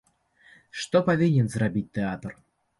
[0.85, 2.31] Што павінен зрабіць тэатр?